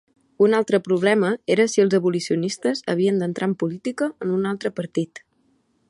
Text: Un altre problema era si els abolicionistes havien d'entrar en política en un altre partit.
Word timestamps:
Un 0.43 0.53
altre 0.59 0.77
problema 0.87 1.29
era 1.55 1.67
si 1.73 1.83
els 1.83 1.97
abolicionistes 1.99 2.81
havien 2.95 3.23
d'entrar 3.25 3.51
en 3.51 3.55
política 3.65 4.09
en 4.27 4.37
un 4.39 4.53
altre 4.55 4.77
partit. 4.81 5.25